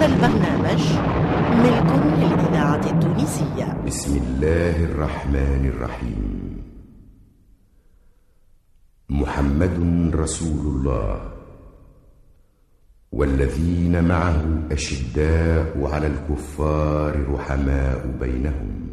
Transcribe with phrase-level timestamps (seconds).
[0.00, 0.82] هذا البرنامج
[1.60, 3.82] ملك للإذاعة التونسية.
[3.86, 6.56] بسم الله الرحمن الرحيم.
[9.10, 11.32] محمد رسول الله.
[13.12, 18.88] والذين معه أشداء على الكفار رحماء بينهم.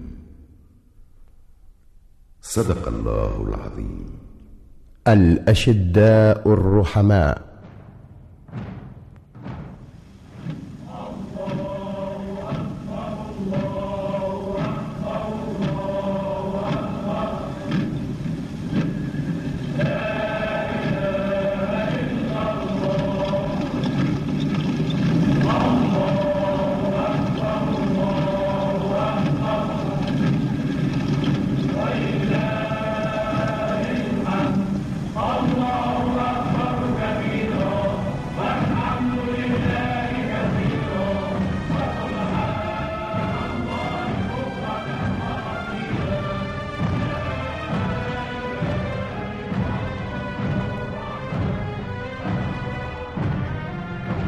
[2.41, 4.19] صدق الله العظيم.
[5.07, 7.46] الأشداء الرحماء.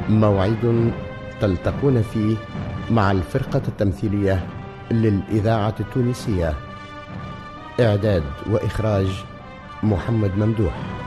[0.09, 0.91] موعد
[1.41, 2.35] تلتقون فيه
[2.91, 4.47] مع الفرقة التمثيلية
[4.91, 6.53] للإذاعة التونسية.
[7.79, 9.07] إعداد وإخراج
[9.83, 10.98] محمد ممدوح.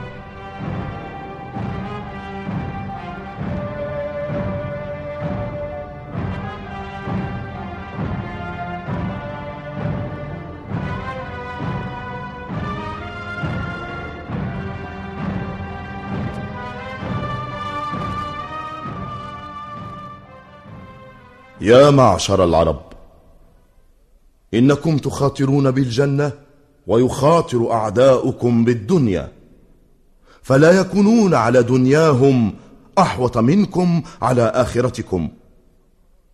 [21.61, 22.81] يا معشر العرب
[24.53, 26.31] إنكم تخاطرون بالجنة
[26.87, 29.31] ويخاطر أعداؤكم بالدنيا
[30.41, 32.53] فلا يكونون على دنياهم
[32.97, 35.29] أحوط منكم على آخرتكم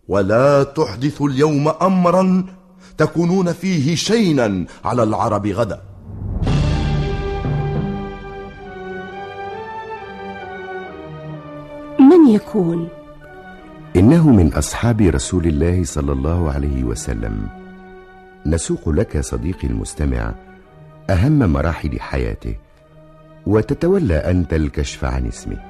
[0.08, 2.46] ولا تحدثوا اليوم امرا
[2.98, 5.80] تكونون فيه شينا على العرب غدا.
[11.98, 12.99] من يكون؟
[13.96, 17.48] إنه من أصحاب رسول الله صلى الله عليه وسلم.
[18.46, 20.34] نسوق لك صديقي المستمع
[21.10, 22.54] أهم مراحل حياته
[23.46, 25.69] وتتولى أنت الكشف عن اسمه.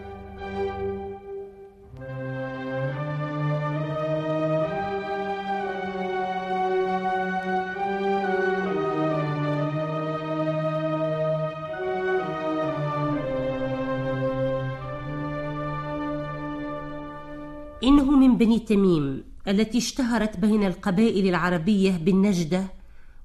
[19.50, 22.64] التي اشتهرت بين القبائل العربية بالنجدة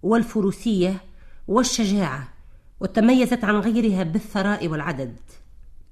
[0.04, 1.02] والفروسية
[1.48, 2.30] والشجاعة
[2.80, 5.16] وتميزت عن غيرها بالثراء والعدد.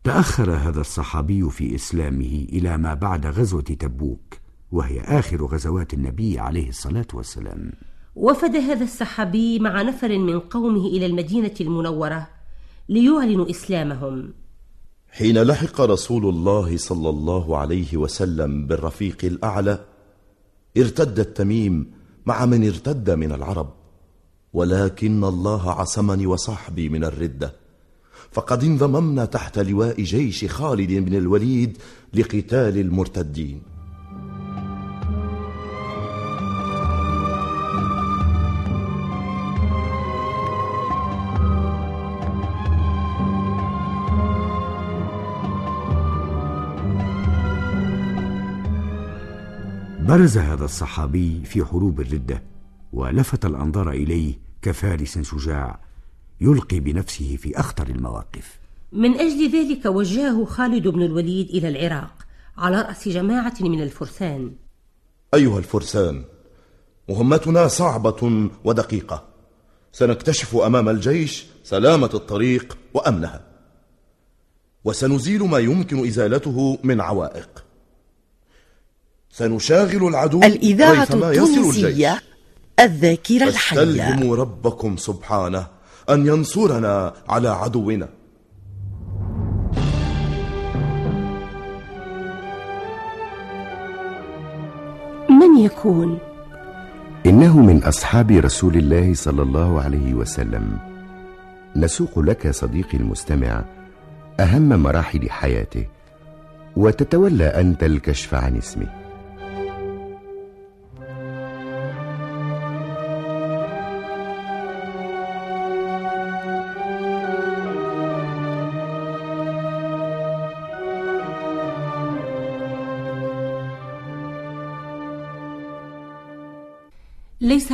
[0.04, 4.34] تأخر هذا الصحابي في إسلامه إلى ما بعد غزوة تبوك
[4.72, 7.72] وهي آخر غزوات النبي عليه الصلاة والسلام.
[8.16, 12.28] وفد هذا الصحابي مع نفر من قومه إلى المدينة المنورة
[12.90, 14.34] ليعلنوا إسلامهم.
[15.12, 19.93] حين لحق رسول الله صلى الله عليه وسلم بالرفيق الأعلى
[20.78, 21.92] ارتد التميم
[22.26, 23.74] مع من ارتد من العرب.
[24.54, 27.54] ولكن الله عصمني وصحبي من الردة.
[28.32, 31.78] فقد انضممنا تحت لواء جيش خالد بن الوليد
[32.14, 33.73] لقتال المرتدين.
[50.08, 52.44] برز هذا الصحابي في حروب الردة
[52.94, 55.80] ولفت الأنظار إليه كفارس شجاع
[56.42, 58.60] يلقي بنفسه في أخطر المواقف.
[58.92, 62.14] من أجل ذلك وجهه خالد بن الوليد إلى العراق
[62.58, 64.52] على رأس جماعة من الفرسان.
[65.34, 66.24] أيها الفرسان
[67.10, 69.24] مهمتنا صعبة ودقيقة.
[69.92, 73.42] سنكتشف أمام الجيش سلامة الطريق وأمنها.
[74.84, 77.66] وسنزيل ما يمكن إزالته من عوائق.
[79.36, 82.22] سنشاغل العدو الإذاعة التونسية
[82.80, 83.78] الذاكرة الحية.
[83.78, 85.68] فاستلهموا ربكم سبحانه
[86.10, 88.10] أن ينصرنا على عدونا.
[95.30, 96.18] من يكون؟
[97.26, 100.78] إنه من أصحاب رسول الله صلى الله عليه وسلم.
[101.76, 103.64] نسوق لك صديقي المستمع
[104.40, 105.88] أهم مراحل حياته
[106.78, 109.03] وتتولى أنت الكشف عن اسمه.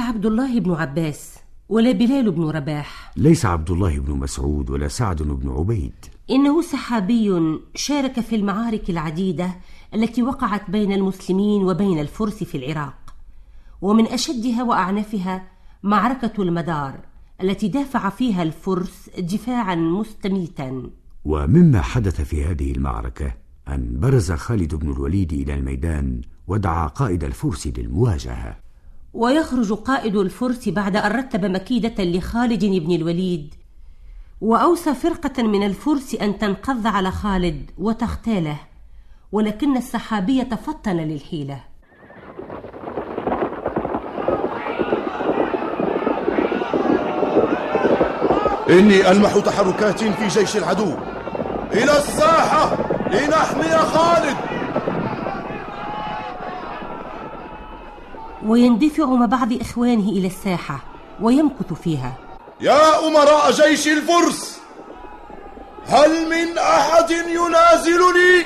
[0.09, 1.35] عبد الله بن عباس
[1.69, 3.11] ولا بلال بن رباح.
[3.17, 5.93] ليس عبد الله بن مسعود ولا سعد بن عبيد.
[6.29, 9.55] إنه صحابي شارك في المعارك العديدة
[9.93, 13.15] التي وقعت بين المسلمين وبين الفرس في العراق.
[13.81, 15.47] ومن أشدها وأعنفها
[15.83, 16.99] معركة المدار
[17.41, 20.89] التي دافع فيها الفرس دفاعا مستميتا.
[21.25, 23.33] ومما حدث في هذه المعركة
[23.67, 28.68] أن برز خالد بن الوليد إلى الميدان ودعا قائد الفرس للمواجهة.
[29.13, 33.55] ويخرج قائد الفرس بعد أن رتب مكيدة لخالد بن الوليد.
[34.41, 38.57] وأوصى فرقة من الفرس أن تنقض على خالد وتغتاله
[39.31, 41.59] ولكن السحابي تفطن للحيلة.
[48.69, 50.93] إني ألمح تحركات في جيش العدو.
[51.73, 52.77] إلى الساحة!
[53.11, 54.48] لنحمي خالد!
[58.49, 60.83] ويندفع مع بعض إخوانه إلى الساحة
[61.21, 62.17] ويمكث فيها
[62.61, 64.59] يا أمراء جيش الفرس
[65.85, 68.45] هل من أحد ينازلني؟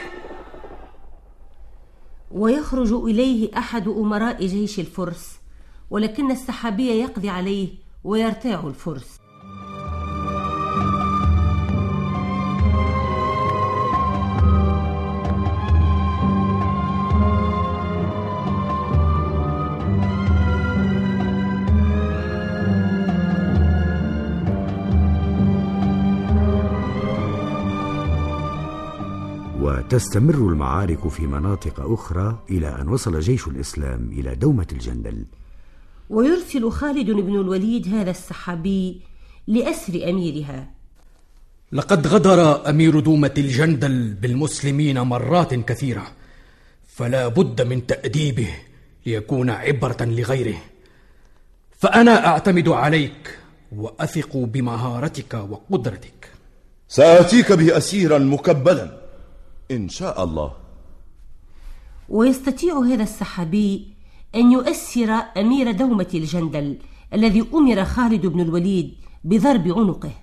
[2.32, 5.30] ويخرج إليه أحد أمراء جيش الفرس
[5.90, 7.70] ولكن السحابي يقضي عليه
[8.04, 9.20] ويرتاع الفرس
[29.84, 35.26] وتستمر المعارك في مناطق أخرى إلى أن وصل جيش الإسلام إلى دومة الجندل.
[36.10, 39.02] ويرسل خالد بن الوليد هذا السحابي
[39.48, 40.70] لأسر أميرها.
[41.72, 46.08] لقد غدر أمير دومة الجندل بالمسلمين مرات كثيرة
[46.88, 48.50] فلا بد من تأديبه
[49.06, 50.62] ليكون عبرة لغيره.
[51.80, 53.40] فأنا أعتمد عليك
[53.76, 56.30] وأثق بمهارتك وقدرتك.
[56.88, 59.03] سآتيك به أسيرا مكبلا.
[59.72, 60.52] إن شاء الله.
[62.10, 63.94] ويستطيع هذا السحابي
[64.36, 66.78] أن يؤسر أمير دومة الجندل
[67.14, 68.94] الذي أمر خالد بن الوليد
[69.24, 70.23] بضرب عنقه.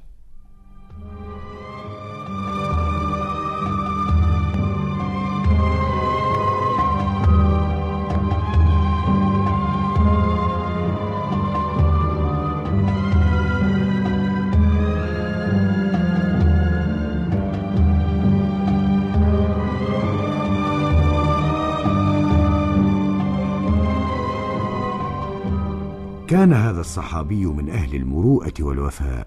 [26.31, 29.27] كان هذا الصحابي من أهل المروءة والوفاء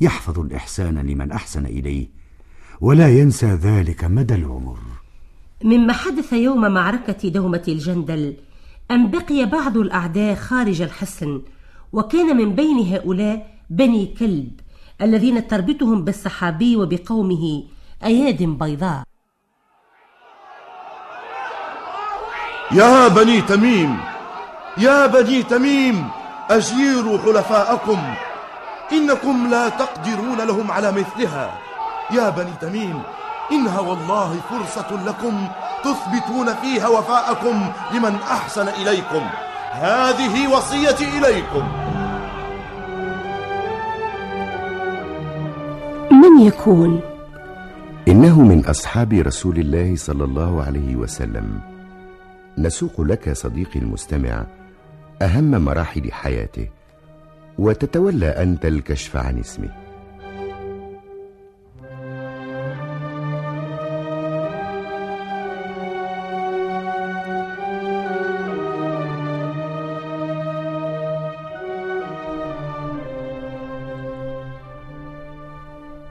[0.00, 2.08] يحفظ الإحسان لمن أحسن إليه
[2.80, 4.78] ولا ينسى ذلك مدى العمر.
[5.64, 8.36] مما حدث يوم معركة دومة الجندل
[8.90, 11.42] أن بقي بعض الأعداء خارج الحصن
[11.92, 14.60] وكان من بين هؤلاء بني كلب
[15.02, 17.64] الذين تربطهم بالصحابي وبقومه
[18.04, 19.02] أياد بيضاء.
[22.72, 23.96] يا بني تميم!
[24.78, 26.21] يا بني تميم!
[26.56, 27.98] أجيروا حلفاءكم.
[28.92, 31.50] إنكم لا تقدرون لهم على مثلها.
[32.10, 33.02] يا بني تميم
[33.52, 35.48] إنها والله فرصة لكم
[35.84, 39.22] تثبتون فيها وفاءكم لمن أحسن إليكم.
[39.72, 41.68] هذه وصيتي إليكم.
[46.10, 47.00] من يكون؟
[48.08, 51.60] إنه من أصحاب رسول الله صلى الله عليه وسلم.
[52.58, 54.44] نسوق لك صديقي المستمع
[55.22, 56.68] أهم مراحل حياته
[57.58, 59.70] وتتولى أنت الكشف عن اسمه.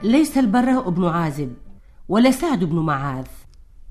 [0.02, 1.52] ليس البراء بن عازب
[2.08, 3.26] ولا سعد بن معاذ.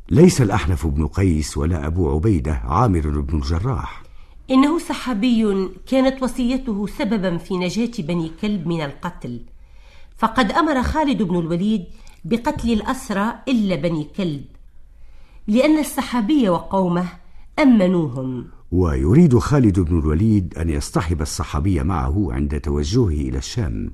[0.10, 4.11] ليس الأحنف بن قيس ولا أبو عبيدة عامر بن الجراح.
[4.52, 9.42] إنه صحابي كانت وصيته سببا في نجاة بني كلب من القتل.
[10.18, 11.86] فقد أمر خالد بن الوليد
[12.26, 14.46] بقتل الأسرى إلا بني كلب
[15.48, 17.06] لأن الصحابي وقومه
[17.60, 18.48] أمنوهم.
[18.72, 23.92] ويريد خالد بن الوليد أن يصطحب الصحابي معه عند توجهه إلى الشام.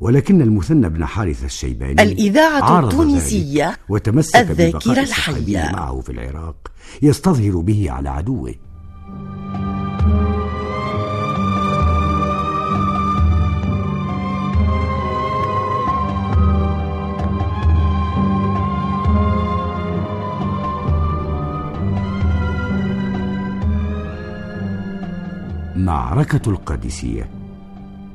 [0.00, 5.70] ولكن المثنى بن حارث الشيباني الإذاعة عارض التونسية ذلك وتمسك الذاكرة الحية.
[5.72, 8.54] معه في العراق يستظهر به على عدوه.
[25.84, 27.30] معركة القادسية.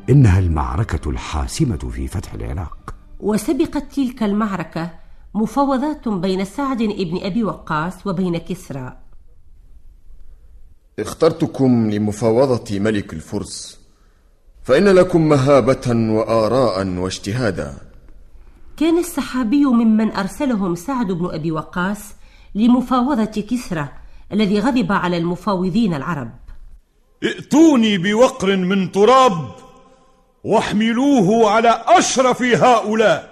[0.09, 2.95] إنها المعركة الحاسمة في فتح العراق.
[3.19, 4.91] وسبقت تلك المعركة
[5.33, 8.97] مفاوضات بين سعد بن أبي وقاص وبين كسرى.
[10.99, 13.79] اخترتكم لمفاوضة ملك الفرس
[14.63, 17.73] فإن لكم مهابة وآراء واجتهادا.
[18.77, 22.13] كان السحابي ممن أرسلهم سعد بن أبي وقاص
[22.55, 23.89] لمفاوضة كسرى
[24.33, 26.31] الذي غضب على المفاوضين العرب.
[27.23, 29.51] ائتوني بوقر من تراب
[30.43, 33.29] واحملوه على أشرف هؤلاء.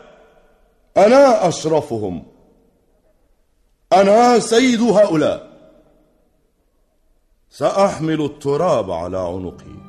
[0.98, 2.24] أنا أشرفهم.
[3.94, 5.48] أنا سيد هؤلاء.
[7.50, 9.87] سأحمل التراب على عنقي.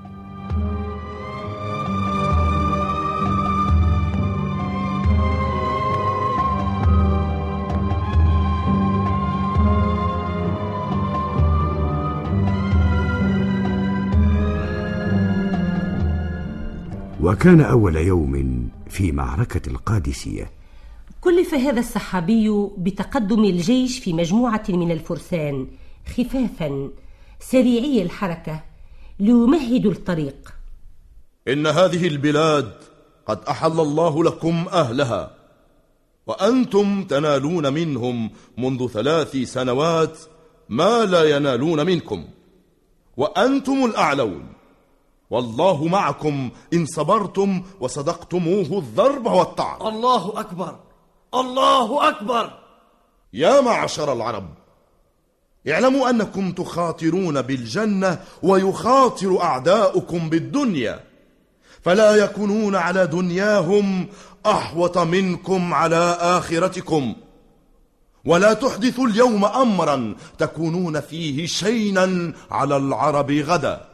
[17.22, 20.50] وكان أول يوم في معركة القادسية.
[21.20, 25.66] كلف هذا السحابي بتقدم الجيش في مجموعة من الفرسان
[26.06, 26.90] خفافا
[27.40, 28.62] سريعي الحركة
[29.20, 30.54] ليمهدوا الطريق.
[31.48, 32.72] إن هذه البلاد
[33.26, 35.34] قد أحل الله لكم أهلها
[36.26, 40.18] وأنتم تنالون منهم منذ ثلاث سنوات
[40.68, 42.24] ما لا ينالون منكم
[43.16, 44.57] وأنتم الأعلون.
[45.30, 49.86] والله معكم إن صبرتم وصدقتموه الضرب والطعن.
[49.86, 50.76] الله أكبر.
[51.34, 52.50] الله أكبر.
[53.32, 54.48] يا معشر العرب
[55.68, 61.04] اعلموا أنكم تخاطرون بالجنة ويخاطر أعداؤكم بالدنيا
[61.82, 64.08] فلا يكونون على دنياهم
[64.46, 67.14] أحوط منكم على آخرتكم
[68.24, 73.88] ولا تحدثوا اليوم أمرا تكونون فيه شينا على العرب غدا.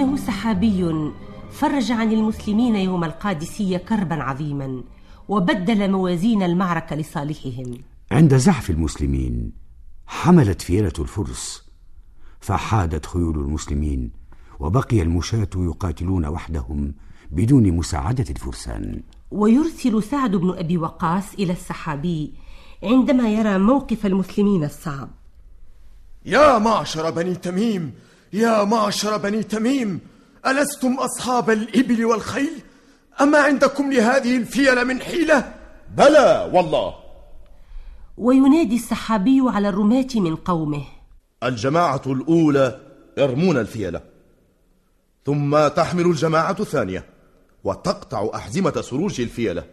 [0.00, 1.12] إنه سحابي
[1.50, 4.82] فرج عن المسلمين يوم القادسية كربا عظيما
[5.28, 7.78] وبدل موازين المعركة لصالحهم.
[8.10, 9.52] عند زحف المسلمين
[10.06, 11.64] حملت فيلة الفرس
[12.40, 14.10] فحادت خيول المسلمين
[14.60, 16.94] وبقي المشاة يقاتلون وحدهم
[17.30, 19.02] بدون مساعدة الفرسان.
[19.30, 22.32] ويرسل سعد بن أبي وقاص إلى السحابي
[22.82, 25.10] عندما يرى موقف المسلمين الصعب.
[26.26, 27.92] يا معشر بني تميم
[28.32, 30.00] يا معشر بني تميم
[30.46, 32.62] ألستم أصحاب الإبل والخيل؟
[33.20, 35.54] أما عندكم لهذه الفيل من حيلة؟
[35.96, 36.94] بلى والله.
[38.18, 40.84] وينادي السحابي على الرماة من قومه.
[41.42, 42.80] الجماعة الأولى
[43.18, 44.00] يرمون الفيلة
[45.26, 47.04] ثم تحمل الجماعة الثانية
[47.64, 49.64] وتقطع أحزمة سروج الفيلة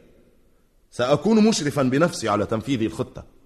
[0.92, 3.37] سأكون مشرفا بنفسي على تنفيذ الخطة.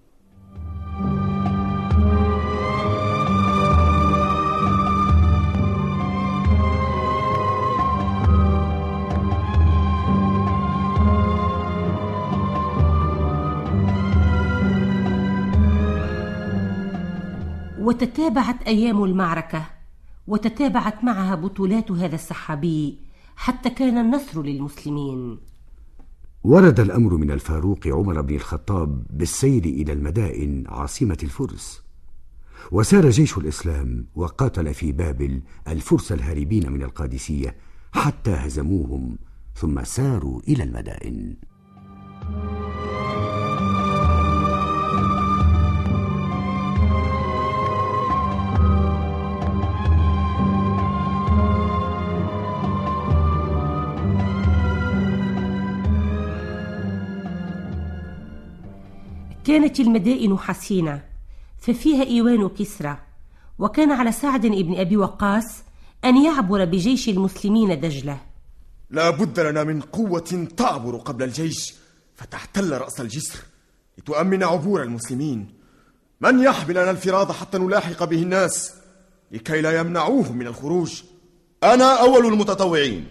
[17.92, 19.66] وتتابعت أيام المعركة
[20.26, 22.98] وتتابعت معها بطولات هذا السحابي
[23.36, 25.38] حتى كان النصر للمسلمين.
[26.44, 31.82] ورد الأمر من الفاروق عمر بن الخطاب بالسير إلى المدائن عاصمة الفرس.
[32.70, 37.56] وسار جيش الإسلام وقاتل في بابل الفرس الهاربين من القادسية
[37.92, 39.18] حتى هزموهم
[39.54, 41.36] ثم ساروا إلى المدائن.
[59.52, 61.04] كانت المدائن حصينة
[61.58, 62.98] ففيها إيوان كسرى
[63.58, 65.44] وكان على سعد بن أبي وقاص
[66.04, 68.20] أن يعبر بجيش المسلمين دجلة.
[68.90, 71.74] لا بد لنا من قوة تعبر قبل الجيش
[72.14, 73.38] فتحتل رأس الجسر
[73.98, 75.48] لتؤمن عبور المسلمين.
[76.20, 78.74] من يحمل لنا الفراض حتى نلاحق به الناس
[79.32, 81.02] لكي لا يمنعوه من الخروج؟
[81.64, 83.06] أنا أول المتطوعين.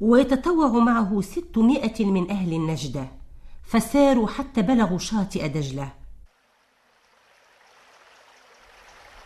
[0.00, 3.23] ويتطوع معه ستمائة من أهل النجدة.
[3.66, 5.88] فساروا حتى بلغوا شاطئ دجلة.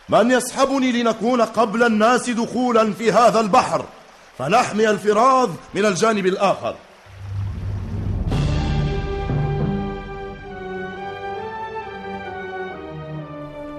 [0.09, 3.85] من يسحبني لنكون قبل الناس دخولا في هذا البحر
[4.37, 6.75] فنحمي الفراض من الجانب الآخر.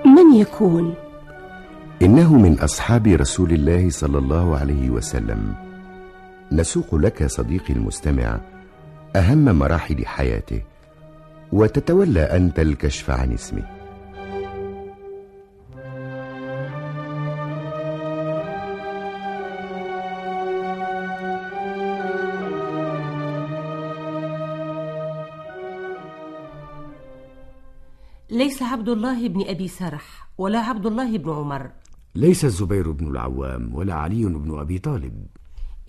[0.05, 0.95] من يكون؟
[2.03, 5.55] إنه من أصحاب رسول الله صلى الله عليه وسلم.
[6.53, 8.41] نسوق لك صديقي المستمع
[9.17, 10.63] أهم مراحل حياته
[11.53, 13.81] وتتولى أنت الكشف عن اسمه.
[28.31, 31.71] ليس عبد الله بن أبي سرح ولا عبد الله بن عمر.
[32.15, 35.27] ليس الزبير بن العوام ولا علي بن أبي طالب.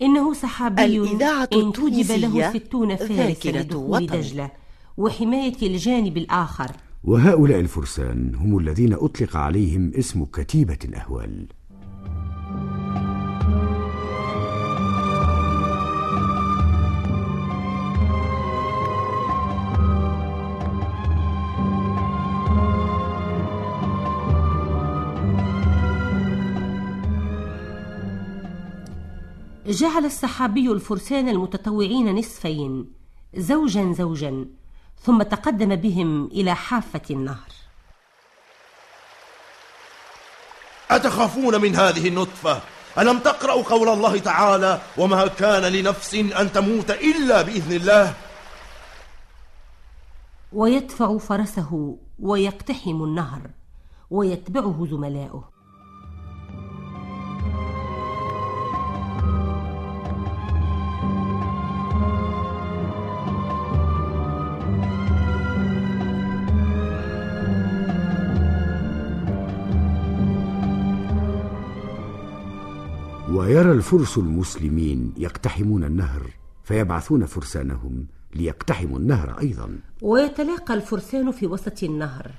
[0.02, 4.06] إنه صحابي الإذاعة انتجب له ستون فارسا لدخول.
[4.06, 4.50] دجلة
[4.96, 6.70] وحماية الجانب الآخر
[7.04, 11.46] وهؤلاء الفرسان هم الذين أطلق عليهم اسم كتيبة الأهوال
[29.72, 32.92] جعل الصحابي الفرسان المتطوعين نصفين
[33.36, 34.46] زوجا زوجا
[35.02, 37.52] ثم تقدم بهم إلى حافة النهر.
[40.90, 42.60] أتخافون من هذه النطفة؟
[42.98, 48.14] ألم تقرأوا قول الله تعالى وما كان لنفس أن تموت إلا بإذن الله
[50.52, 53.50] ويدفع فرسه ويقتحم النهر
[54.10, 55.51] ويتبعه زملاؤه.
[73.42, 76.22] ويرى الفرس المسلمين يقتحمون النهر
[76.64, 79.78] فيبعثون فرسانهم ليقتحموا النهر أيضا.
[80.02, 82.30] ويتلاقى الفرسان في وسط النهر.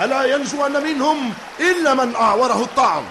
[0.00, 3.02] فلا ينجو أن منهم إلا من أعوره الطعن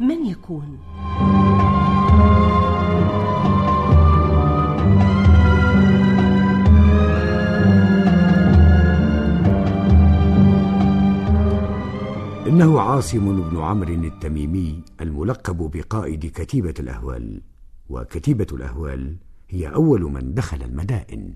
[0.00, 0.91] من يكون؟
[12.62, 17.40] إنه عاصم بن عمرو التميمي الملقب بقائد كتيبة الأهوال
[17.88, 19.16] وكتيبة الأهوال
[19.50, 21.34] هي أول من دخل المدائن.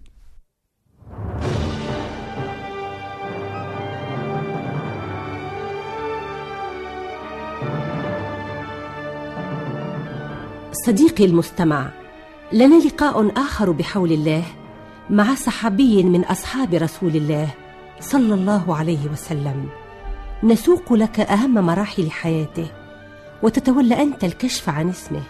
[10.87, 11.91] صديقي المستمع
[12.53, 14.45] لنا لقاء آخر بحول الله
[15.11, 17.55] مع صحابي من أصحاب رسول الله
[18.01, 19.86] صلى الله عليه وسلم.
[20.43, 22.67] نسوق لك أهم مراحل حياته
[23.43, 25.23] وتتولى أنت الكشف عن اسمه.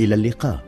[0.00, 0.67] إلى اللقاء.